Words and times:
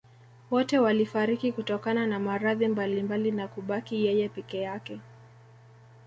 Wote 0.51 0.79
walifariki 0.79 1.51
kutokana 1.51 2.07
na 2.07 2.19
maradhi 2.19 2.67
mbalimbali 2.67 3.31
na 3.31 3.47
kubaki 3.47 4.05
yeye 4.05 4.29
peke 4.29 4.59
yake 4.61 4.99